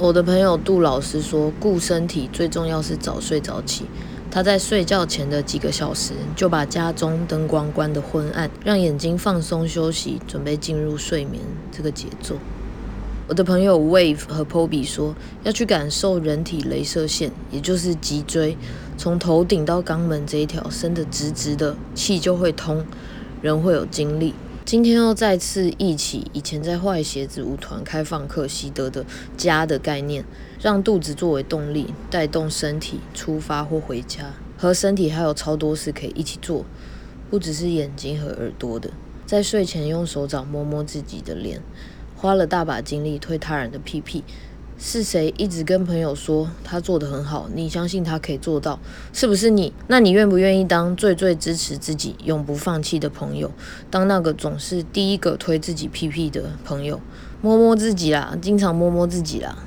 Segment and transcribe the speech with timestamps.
[0.00, 3.84] 我的朋友杜老师说，顾身体最重要是早睡早起。
[4.30, 11.42] 他在睡觉前的几个小时就把家中灯光关得昏暗，让眼睛放松休息，准备进入睡眠
[11.72, 12.36] 这个节奏。
[13.26, 18.56] 我的朋友 Wave 和 Poby 说，要去感受人体镭射线，也就是脊椎，
[18.96, 22.84] 从头顶到肛门这一条伸得直直的，气就会通，
[23.42, 24.32] 人会有精力。
[24.68, 29.02] 今天又再次忆起以前在坏鞋子舞团开放课习得的
[29.34, 30.22] 家的概念，
[30.60, 34.34] 让肚子作为动力，带动身体出发或回家。
[34.58, 36.66] 和身体还有超多事可以一起做，
[37.30, 38.90] 不只是眼睛和耳朵的。
[39.24, 41.62] 在睡前用手掌摸摸自己的脸，
[42.14, 44.22] 花了大把精力推他人的屁屁。
[44.80, 47.48] 是谁一直跟朋友说他做的很好？
[47.52, 48.78] 你相信他可以做到？
[49.12, 49.72] 是不是你？
[49.88, 53.50] 那你愿不愿意当最最支持自己、永不放弃的朋友？
[53.90, 57.00] 当那个总是第一个推自己屁屁的朋友？
[57.42, 59.64] 摸摸自己啦，经常摸摸自己啦。